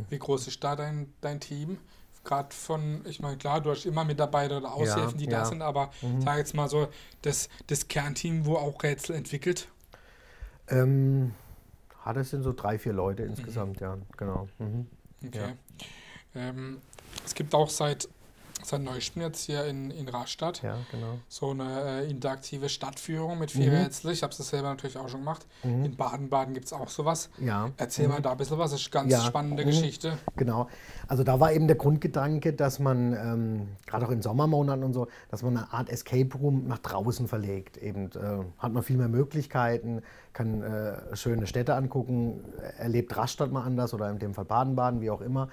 [0.09, 1.77] Wie groß ist da dein, dein Team?
[2.23, 5.45] Gerade von, ich meine, klar, du hast immer Mitarbeiter oder Aushilfen, die da ja.
[5.45, 6.87] sind, aber sag jetzt mal so,
[7.23, 9.67] das, das Kernteam, wo auch Rätsel entwickelt.
[10.67, 11.33] ähm,
[12.03, 14.47] hat es sind so drei, vier Leute insgesamt, ja, genau.
[14.59, 14.87] Mhm.
[15.25, 15.53] Okay.
[16.35, 16.81] Ähm,
[17.25, 18.07] es gibt auch seit,
[18.65, 21.19] seit neuestem jetzt hier in, in Rastatt Ja, genau.
[21.27, 23.77] so eine äh, interaktive Stadtführung mit vier Mhm.
[23.77, 24.11] Rätsel.
[24.11, 25.45] Ich habe es selber natürlich auch schon gemacht.
[25.63, 27.29] In Baden-Baden gibt es auch sowas.
[27.39, 27.71] Ja.
[27.77, 29.21] Erzähl mal da ein bisschen was, das ist eine ganz Ja.
[29.27, 29.67] spannende Mhm.
[29.67, 30.17] Geschichte.
[30.35, 30.67] Genau.
[31.07, 35.07] Also da war eben der Grundgedanke, dass man, ähm, gerade auch in Sommermonaten und so,
[35.29, 37.77] dass man eine Art Escape Room nach draußen verlegt.
[37.77, 40.01] Eben äh, hat man viel mehr Möglichkeiten,
[40.33, 42.43] kann äh, schöne Städte angucken,
[42.77, 45.49] erlebt Rastatt mal anders oder in dem Fall Baden-Baden, wie auch immer.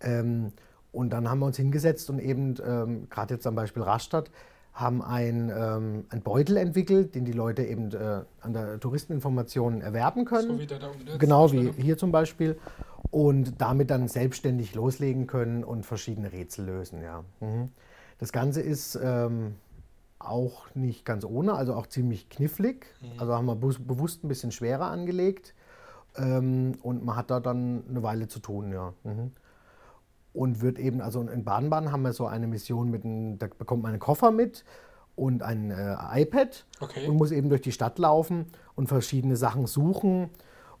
[0.00, 0.52] Ähm,
[0.96, 4.30] und dann haben wir uns hingesetzt und eben, ähm, gerade jetzt am Beispiel Rastatt,
[4.72, 10.24] haben ein, ähm, ein Beutel entwickelt, den die Leute eben äh, an der Touristeninformation erwerben
[10.24, 10.48] können.
[10.48, 12.58] So wie der da unten jetzt Genau wie hier zum Beispiel.
[13.10, 17.02] Und damit dann selbstständig loslegen können und verschiedene Rätsel lösen.
[17.02, 17.24] Ja.
[17.40, 17.68] Mhm.
[18.18, 19.56] Das Ganze ist ähm,
[20.18, 22.86] auch nicht ganz ohne, also auch ziemlich knifflig.
[23.18, 25.54] Also haben wir bewusst ein bisschen schwerer angelegt.
[26.16, 28.94] Ähm, und man hat da dann eine Weile zu tun, ja.
[29.04, 29.32] Mhm.
[30.36, 33.82] Und wird eben, also in Baden-Baden haben wir so eine Mission mit, einem, da bekommt
[33.82, 34.64] man einen Koffer mit
[35.14, 37.08] und ein äh, iPad Okay.
[37.08, 38.44] und muss eben durch die Stadt laufen
[38.74, 40.28] und verschiedene Sachen suchen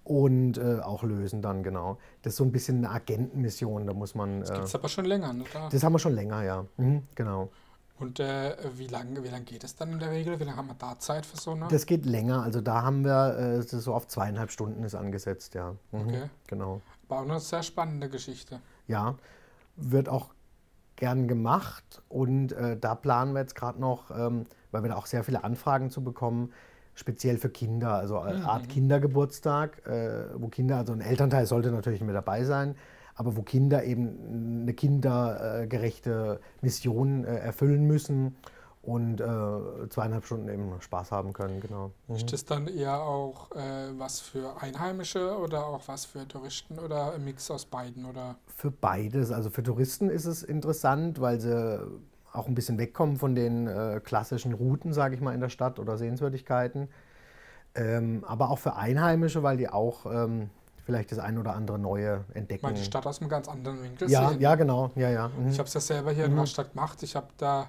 [0.04, 1.96] und äh, auch lösen dann, genau.
[2.20, 4.40] Das ist so ein bisschen eine Agentenmission, da muss man.
[4.40, 5.44] Das Äh, gibt es aber schon länger, ne?
[5.52, 5.68] Da.
[5.70, 6.66] das haben wir schon länger, ja.
[6.76, 7.48] Mhm, genau.
[7.98, 10.38] Und äh, wie lange wie lang geht es dann in der Regel?
[10.38, 11.66] Wie lange haben wir da Zeit für so eine?
[11.68, 15.74] Das geht länger, also da haben wir, äh, so auf zweieinhalb Stunden ist angesetzt, ja.
[15.92, 16.22] Mhm, Okay.
[16.46, 16.82] Genau.
[17.08, 18.60] War auch eine sehr spannende Geschichte.
[18.86, 19.14] Ja,
[19.76, 20.34] wird auch
[20.96, 25.06] gern gemacht und äh, da planen wir jetzt gerade noch, ähm, weil wir da auch
[25.06, 26.52] sehr viele Anfragen zu bekommen,
[26.94, 32.00] speziell für Kinder, also eine Art Kindergeburtstag, äh, wo Kinder, also ein Elternteil sollte natürlich
[32.00, 32.74] mit dabei sein,
[33.14, 38.36] aber wo Kinder eben eine kindergerechte Mission äh, erfüllen müssen
[38.86, 41.90] und äh, zweieinhalb Stunden eben Spaß haben können, genau.
[42.08, 47.12] Ist das dann eher auch äh, was für Einheimische oder auch was für Touristen oder
[47.12, 48.06] ein Mix aus beiden?
[48.06, 48.36] Oder?
[48.46, 49.32] Für beides.
[49.32, 51.80] Also für Touristen ist es interessant, weil sie
[52.32, 55.78] auch ein bisschen wegkommen von den äh, klassischen Routen, sage ich mal, in der Stadt
[55.78, 56.88] oder Sehenswürdigkeiten.
[57.74, 60.50] Ähm, aber auch für Einheimische, weil die auch ähm,
[60.84, 62.64] vielleicht das ein oder andere neue entdecken.
[62.64, 64.40] Mal die Stadt aus einem ganz anderen Winkel ja, sehen.
[64.40, 65.28] ja, genau, ja, ja.
[65.28, 65.48] Mhm.
[65.48, 67.02] Ich habe es ja selber hier in Rastatt gemacht.
[67.02, 67.68] Ich habe da,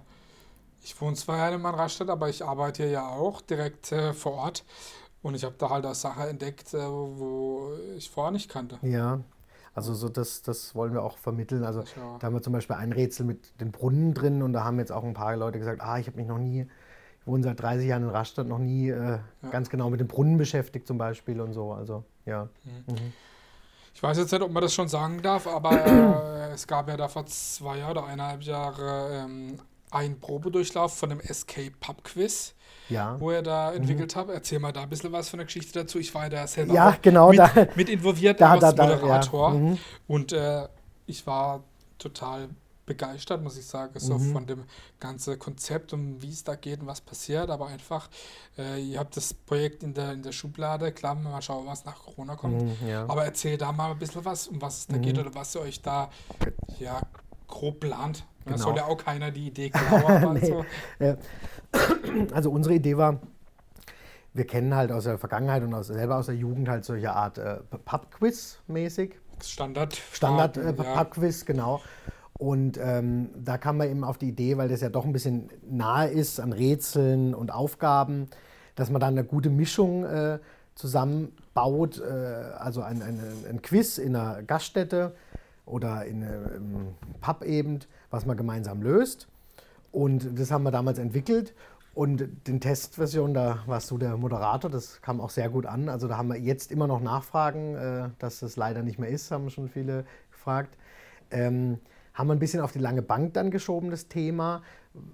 [0.88, 4.34] ich wohne zwar ja in Rastatt, aber ich arbeite hier ja auch direkt äh, vor
[4.34, 4.64] Ort.
[5.22, 8.80] Und ich habe da halt auch Sachen entdeckt, äh, wo ich vorher nicht kannte.
[8.82, 9.20] Ja,
[9.76, 11.66] also so das, das wollen wir auch vermitteln.
[11.66, 12.18] Also Ja.
[12.20, 14.94] da haben wir zum Beispiel ein Rätsel mit den Brunnen drin und da haben jetzt
[14.94, 16.66] auch ein paar Leute gesagt, ah, ich habe mich noch nie,
[17.20, 19.20] ich wohne seit 30 Jahren in Rastatt, noch nie äh,
[19.52, 21.74] ganz genau mit den Brunnen beschäftigt zum Beispiel und so.
[21.74, 22.48] Also ja.
[23.94, 26.96] Ich weiß jetzt nicht, ob man das schon sagen darf, aber äh, es gab ja
[26.96, 29.60] da vor zwei oder eineinhalb Jahre ähm,
[29.92, 32.54] einen Probedurchlauf von dem Escape Pub Quiz,
[32.90, 33.20] Ja.
[33.20, 34.30] wo er da entwickelt hat.
[34.30, 36.00] Erzähl mal da ein bisschen was von der Geschichte dazu.
[36.00, 38.90] Ich war ja da selber Ja, genau, mit, da- mit involviert da- als da- da,
[38.90, 38.96] ja.
[38.96, 39.52] Moderator.
[39.52, 39.78] Mhm.
[40.08, 40.68] Und äh,
[41.06, 41.64] ich war
[41.98, 42.50] total
[42.86, 44.32] begeistert, muss ich sagen, so Mhm.
[44.32, 44.64] von dem
[45.00, 47.50] ganzen Konzept und wie es da geht und was passiert.
[47.50, 48.10] Aber einfach,
[48.58, 50.94] äh, ihr habt das Projekt in der, in der Schublade.
[50.94, 52.62] Klar, mal schauen, was nach Corona kommt.
[52.62, 53.04] Mhm, ja.
[53.10, 55.62] Aber erzähl da mal ein bisschen was, um was es da geht oder was ihr
[55.62, 56.10] euch da
[56.80, 57.02] ja,
[57.48, 58.26] grob plant.
[58.48, 58.66] Da Genau.
[58.66, 60.34] soll ja auch keiner die Idee klauen.
[60.36, 60.46] Nee.
[60.48, 60.66] so.
[62.34, 63.20] Also unsere Idee war,
[64.34, 67.38] wir kennen halt aus der Vergangenheit und aus, selber aus der Jugend halt solche Art
[67.38, 69.20] äh, Pub-Quiz mäßig.
[69.44, 69.96] Standard.
[70.14, 70.84] Standard äh, ja.
[71.04, 71.82] Pub-Quiz, genau.
[72.40, 75.50] Und ähm, da kam man eben auf die Idee, weil das ja doch ein bisschen
[75.70, 78.28] nahe ist an Rätseln und Aufgaben,
[78.76, 80.40] dass man dann eine gute Mischung äh,
[80.76, 82.04] zusammenbaut, äh,
[82.60, 85.16] also ein, ein, ein Quiz in einer Gaststätte
[85.66, 87.80] oder in einem Pub eben,
[88.10, 89.28] was man gemeinsam löst.
[89.92, 91.54] Und das haben wir damals entwickelt.
[91.94, 95.90] Und den Testversion, da warst du der Moderator, das kam auch sehr gut an.
[95.90, 99.32] Also da haben wir jetzt immer noch Nachfragen, äh, dass das leider nicht mehr ist,
[99.32, 100.78] haben schon viele gefragt.
[101.32, 101.80] Ähm,
[102.14, 104.62] haben wir ein bisschen auf die lange Bank dann geschoben, das Thema.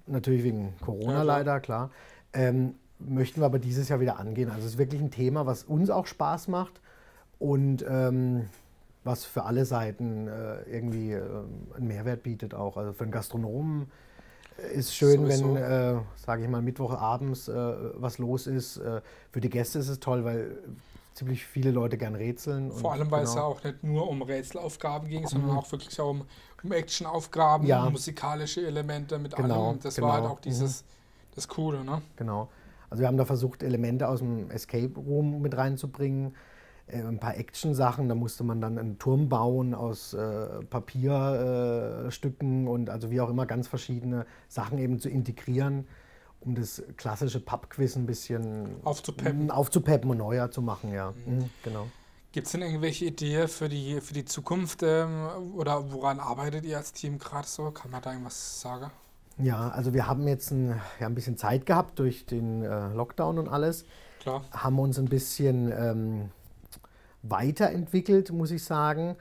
[0.08, 1.90] Natürlich wegen Corona Ja, leider, klar.
[2.34, 4.50] Ähm, möchten wir aber dieses Jahr wieder angehen.
[4.50, 6.82] Also es ist wirklich ein Thema, was uns auch Spaß macht
[7.40, 8.50] und ähm,
[9.04, 12.78] was für alle Seiten äh, irgendwie ähm, einen Mehrwert bietet auch.
[12.78, 13.92] Also für einen Gastronomen
[14.58, 15.56] äh, ist schön, Sowieso.
[15.56, 18.78] wenn, äh, sage ich mal, Mittwochabends äh, was los ist.
[18.78, 20.58] Äh, für die Gäste ist es toll, weil
[21.13, 22.72] ziemlich viele Leute gern rätseln.
[22.72, 23.52] Vor allem, weil es ja genau.
[23.54, 26.26] auch nicht nur um Rätselaufgaben ging, sondern auch wirklich auch um,
[26.63, 27.84] um Actionaufgaben, Ja.
[27.86, 29.80] um musikalische Elemente mit Genau, allem.
[29.80, 30.34] Das war halt genau.
[30.34, 30.84] auch dieses,
[31.36, 32.02] das Coole, ne?
[32.16, 32.50] Genau.
[32.89, 36.36] Also wir haben da versucht, Elemente aus dem Escape Room mit reinzubringen.
[36.88, 42.69] Äh, ein paar Action-Sachen, da musste man dann einen Turm bauen aus äh, Papierstücken äh,
[42.69, 45.88] und also wie auch immer ganz verschiedene Sachen eben zu integrieren,
[46.41, 49.48] um das klassische Pub-Quiz ein bisschen Aufzupeppen.
[49.48, 51.13] mm, aufzupeppen und neuer zu machen, ja.
[51.26, 51.88] Mhm, genau.
[52.34, 56.78] Gibt es denn irgendwelche Ideen für die, für die Zukunft ähm, oder woran arbeitet ihr
[56.78, 57.69] als Team gerade so?
[57.72, 58.89] Kann man da irgendwas sagen?
[59.38, 63.38] Ja, also wir haben jetzt ein, ja, ein bisschen Zeit gehabt durch den äh, Lockdown
[63.38, 63.86] und alles.
[64.19, 64.41] Klar.
[64.52, 66.32] haben uns ein bisschen ähm,
[67.24, 69.16] weiterentwickelt, muss ich sagen,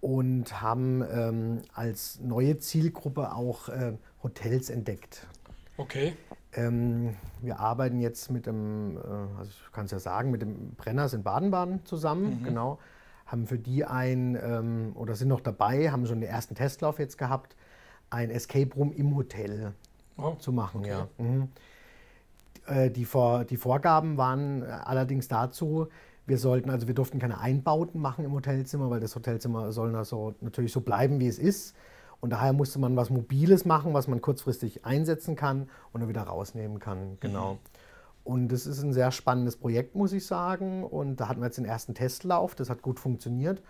[0.00, 5.26] und haben ähm, als neue Zielgruppe auch äh, Hotels entdeckt.
[5.76, 6.14] Okay.
[6.52, 9.00] Ähm, wir arbeiten jetzt mit dem, äh,
[9.38, 12.78] also ich kann es ja sagen, mit dem Brenners in Baden-Baden zusammen, genau.
[13.26, 17.16] Haben für die ein, ähm, oder sind noch dabei, haben schon den ersten Testlauf jetzt
[17.16, 17.56] gehabt,
[18.10, 19.72] ein Escape Room im Hotel
[20.16, 20.90] Oh, zu machen, okay.
[20.90, 21.08] ja.
[21.18, 21.48] Mhm.
[22.66, 25.88] Äh, Die, Vor die Vorgaben waren äh, allerdings dazu,
[26.26, 30.34] wir sollten, also wir durften keine Einbauten machen im Hotelzimmer, weil das Hotelzimmer soll also
[30.40, 31.74] natürlich so bleiben, wie es ist.
[32.20, 36.22] Und daher musste man was Mobiles machen, was man kurzfristig einsetzen kann und dann wieder
[36.22, 37.18] rausnehmen kann.
[37.20, 37.58] Genau.
[38.22, 40.84] Und das ist ein sehr spannendes Projekt, muss ich sagen.
[40.84, 43.62] Und da hatten wir jetzt den ersten Testlauf, das hat gut funktioniert.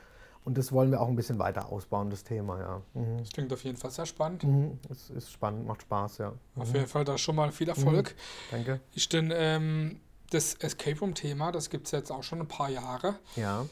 [0.44, 2.82] Und das wollen wir auch ein bisschen weiter ausbauen, das Thema, ja.
[2.92, 3.18] Mhm.
[3.18, 4.44] Das klingt auf jeden Fall sehr spannend.
[4.44, 4.78] Mhm.
[4.90, 6.34] Es ist spannend, macht Spaß, ja.
[6.54, 8.14] Auf jeden Fall da schon mal viel Erfolg.
[8.50, 8.80] Danke.
[8.94, 13.16] Ist denn ähm, das Escape Room-Thema, das gibt es jetzt auch schon ein paar Jahre.
[13.36, 13.66] Ja.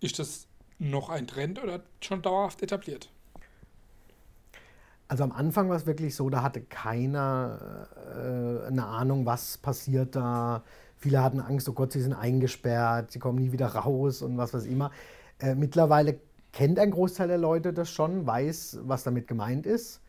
[0.00, 0.46] Ist das
[0.78, 3.10] noch ein Trend oder schon dauerhaft etabliert?
[5.08, 10.16] Also am Anfang war es wirklich so, da hatte keiner äh, eine Ahnung, was passiert
[10.16, 10.62] da.
[10.96, 14.54] Viele hatten Angst, oh Gott, sie sind eingesperrt, sie kommen nie wieder raus und was
[14.54, 14.90] weiß immer.
[15.38, 16.18] Äh, mittlerweile
[16.52, 20.00] kennt ein Großteil der Leute das schon, weiß, was damit gemeint ist.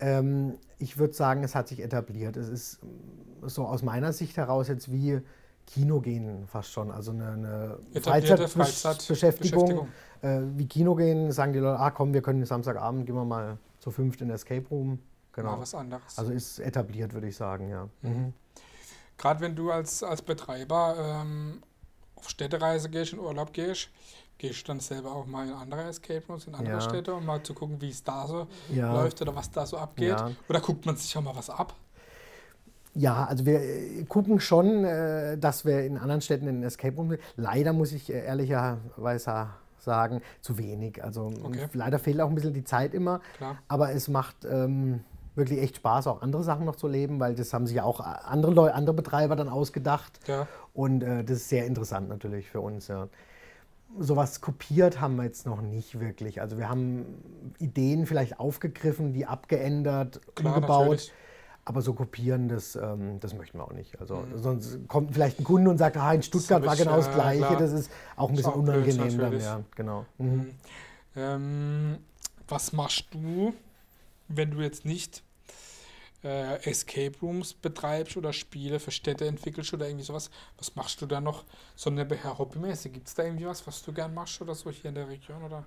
[0.00, 2.36] Ähm, ich würde sagen, es hat sich etabliert.
[2.36, 5.20] Es ist mm, so aus meiner Sicht heraus jetzt wie
[5.66, 6.90] Kino gehen fast schon.
[6.90, 9.88] Also eine, eine Freizeitbeschäftigung.
[10.22, 13.56] Äh, wie Kino gehen, sagen die Leute, ah komm, wir können Samstagabend, gehen wir mal
[13.78, 14.98] zu fünft in den Escape Room.
[15.32, 15.52] Genau.
[15.52, 16.18] Mal was anderes.
[16.18, 17.88] Also ist etabliert, würde ich sagen, ja.
[18.02, 18.34] Mhm.
[19.16, 21.62] Gerade wenn du als, als Betreiber ähm,
[22.16, 23.90] auf Städtereise gehst, in Urlaub gehst,
[24.40, 26.80] gehst du dann selber auch mal in andere Escape Rooms, in andere Ja.
[26.80, 28.92] Städte, um mal zu gucken, wie es da so Ja.
[28.92, 30.08] läuft oder was da so abgeht?
[30.18, 30.30] Ja.
[30.48, 31.74] Oder guckt man sich auch mal was ab?
[32.94, 37.16] Ja, also wir äh, gucken schon, äh, dass wir in anderen Städten in Escape Room.
[37.36, 39.48] Leider muss ich äh, ehrlicherweise
[39.78, 41.04] sagen, zu wenig.
[41.04, 41.68] Also Okay.
[41.74, 43.20] leider fehlt auch ein bisschen die Zeit immer.
[43.36, 43.58] Klar.
[43.68, 47.52] Aber es macht ähm, wirklich echt Spaß, auch andere Sachen noch zu leben, weil das
[47.52, 50.18] haben sich ja auch andere Leute, andere Betreiber dann ausgedacht.
[50.26, 50.48] Ja.
[50.74, 52.88] Und äh, das ist sehr interessant natürlich für uns.
[52.88, 53.08] Ja.
[53.98, 56.40] Sowas kopiert haben wir jetzt noch nicht wirklich.
[56.40, 57.04] Also wir haben
[57.58, 60.82] Ideen vielleicht aufgegriffen, die abgeändert, Klar, umgebaut.
[60.84, 61.12] natürlich.
[61.64, 64.00] Aber so kopieren, das, ähm, das möchten wir auch nicht.
[64.00, 67.38] Also sonst kommt vielleicht ein Kunde und sagt, ah, in Stuttgart war genau das Gleiche.
[67.46, 67.56] klar.
[67.58, 70.06] Das ist auch ein bisschen auch unangenehm dann, ja, genau.
[70.18, 70.50] Mhm.
[71.16, 71.98] Ähm,
[72.48, 73.52] was machst du,
[74.28, 75.22] wenn du jetzt nicht
[76.22, 80.30] äh, Escape Rooms betreibst oder Spiele für Städte entwickelst oder irgendwie sowas?
[80.58, 81.44] Was machst du da noch
[81.76, 82.92] so nebenher hobbymäßig?
[82.92, 85.42] Gibt es da irgendwie was, was du gern machst oder so hier in der Region?
[85.42, 85.64] Oder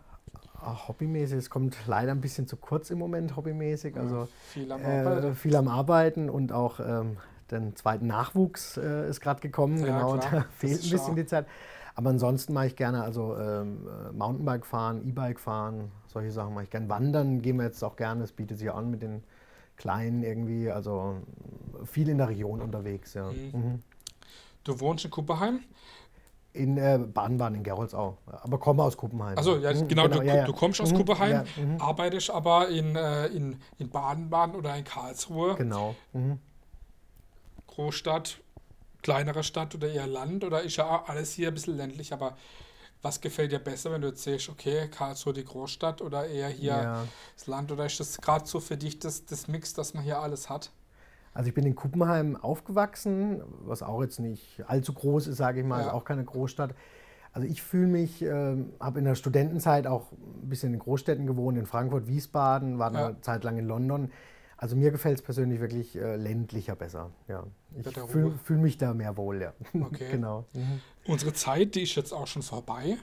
[0.62, 3.98] Ach, hobbymäßig, es kommt leider ein bisschen zu kurz im Moment hobbymäßig.
[3.98, 5.36] Also viel am äh, Arbeiten?
[5.36, 7.18] viel am Arbeiten und auch ähm,
[7.52, 9.80] den zweiten Nachwuchs äh, ist gerade gekommen.
[9.80, 10.32] Ja, genau, klar.
[10.32, 11.48] da fehlt ein bisschen schon- die Zeit.
[11.96, 16.64] Aber ansonsten mache ich gerne also ähm, äh, Mountainbike fahren, E-Bike fahren, solche Sachen mache
[16.64, 16.90] ich gerne.
[16.90, 19.24] Wandern gehen wir jetzt auch gerne, das bietet sich an mit den
[19.76, 21.18] Kleinen irgendwie, also
[21.86, 23.32] viel in der Region unterwegs, ja.
[23.32, 23.50] Mhm.
[23.54, 23.84] Mhm.
[24.64, 25.60] Du wohnst in Kuppenheim?
[26.54, 29.36] In äh, Baden-Baden, in Geroldsau, aber komme aus Kuppenheim.
[29.38, 30.46] Also ja, Mhm, genau, du, ja, ja.
[30.46, 31.82] du kommst aus Mhm, Kuppenheim, ja, mhm.
[31.82, 35.96] arbeitest aber in, äh, in, in Baden-Baden oder in Karlsruhe, Genau.
[36.14, 36.38] Mhm.
[37.68, 38.40] Großstadt,
[39.02, 42.38] kleinere Stadt oder eher Land oder ist ja alles hier ein bisschen ländlich, aber
[43.04, 46.74] was gefällt dir besser, wenn du jetzt siehst, okay, Karlsruhe die Großstadt oder eher hier
[46.76, 47.06] Ja.
[47.36, 50.20] das Land oder ist das gerade so für dich das, das Mix, dass man hier
[50.20, 50.72] alles hat?
[51.34, 55.66] Also ich bin in Kuppenheim aufgewachsen, was auch jetzt nicht allzu groß ist, sage ich
[55.66, 55.88] mal, Ja.
[55.88, 56.74] ist auch keine Großstadt.
[57.34, 61.58] Also ich fühle mich, ähm, habe in der Studentenzeit auch ein bisschen in Großstädten gewohnt,
[61.58, 63.08] in Frankfurt, Wiesbaden, war Ja.
[63.08, 64.12] eine Zeit lang in London.
[64.64, 67.12] Also mir gefällt es persönlich wirklich äh, ländlicher besser.
[67.28, 67.46] Ja.
[67.76, 69.54] Ich fühle fühl mich da mehr wohl, ja.
[69.74, 70.08] Okay.
[70.12, 70.46] genau.
[70.54, 70.80] Mhm.
[71.06, 72.98] Unsere Zeit, die ist jetzt auch schon vorbei.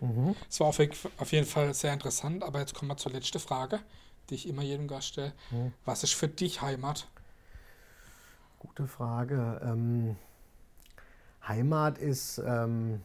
[0.49, 0.81] Es war auf,
[1.19, 3.79] auf jeden Fall sehr interessant, aber jetzt kommen wir zur letzten Frage,
[4.31, 5.35] die ich immer jedem Gast stelle.
[5.51, 5.75] Mhm.
[5.85, 7.09] Was ist für dich Heimat?
[8.59, 9.61] Gute Frage.
[9.63, 10.17] Ähm,
[11.47, 13.03] Heimat ist, ähm,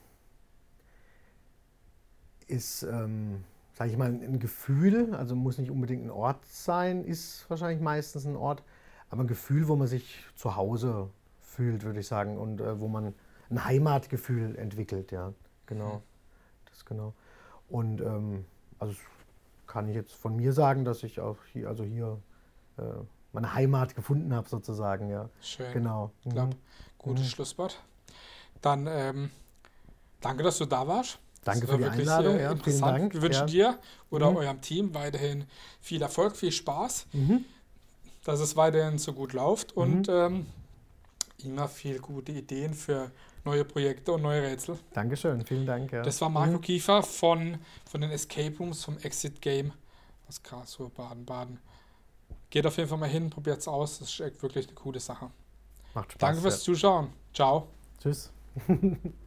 [2.48, 3.44] ist ähm,
[3.76, 8.26] sage ich mal, ein Gefühl, also muss nicht unbedingt ein Ort sein, ist wahrscheinlich meistens
[8.26, 8.64] ein Ort,
[9.10, 11.10] aber ein Gefühl, wo man sich zu Hause
[11.42, 13.14] fühlt, würde ich sagen, und äh, wo man
[13.50, 15.34] ein Heimatgefühl entwickelt, ja,
[15.66, 16.02] genau.
[16.70, 17.14] Das genau.
[17.68, 18.46] Und ähm,
[18.80, 19.02] also das
[19.68, 22.18] kann ich jetzt von mir sagen, dass ich auch hier, also hier
[22.78, 22.82] äh,
[23.34, 25.30] meine Heimat gefunden habe, sozusagen, ja.
[25.42, 25.74] Schön.
[25.74, 26.12] Genau.
[26.24, 26.50] Mhm.
[26.98, 27.30] gutes Mhm.
[27.30, 27.84] Schlusswort.
[28.62, 29.32] Dann ähm,
[30.22, 31.20] danke, dass du da warst.
[31.46, 32.40] Danke für die wirklich, Einladung.
[32.40, 32.98] Ja, interessant.
[33.00, 33.14] Dank.
[33.14, 33.72] Wir wünschen ja.
[33.72, 33.80] dir
[34.10, 34.38] oder Mhm.
[34.38, 35.46] eurem Team weiterhin
[35.80, 37.46] viel Erfolg, viel Spaß, Mhm.
[38.26, 40.48] dass es weiterhin so gut läuft und ähm,
[41.44, 43.12] immer viel gute Ideen für
[43.46, 44.78] neue Projekte und neue Rätsel.
[44.94, 45.92] Dankeschön, vielen Dank.
[45.92, 46.02] Ja.
[46.02, 46.62] Das war Marco Mhm.
[46.62, 49.72] Kiefer von, von den Escape Rooms vom Exit Game
[50.28, 51.60] aus Karlsruhe, Baden-Baden.
[52.50, 54.00] Geht auf jeden Fall mal hin, probiert es aus.
[54.00, 55.30] Das ist wirklich eine coole Sache.
[55.94, 56.20] Macht Spaß.
[56.20, 57.10] Danke fürs Zuschauen.
[57.34, 57.68] Ciao.
[58.02, 58.32] Tschüss.